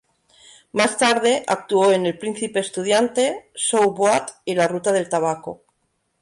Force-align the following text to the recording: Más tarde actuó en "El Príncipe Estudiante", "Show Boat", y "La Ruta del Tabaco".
Más 0.71 0.97
tarde 0.97 1.43
actuó 1.45 1.91
en 1.91 2.07
"El 2.07 2.17
Príncipe 2.17 2.59
Estudiante", 2.59 3.51
"Show 3.53 3.93
Boat", 3.93 4.31
y 4.45 4.55
"La 4.55 4.67
Ruta 4.67 4.91
del 4.91 5.07
Tabaco". 5.09 5.61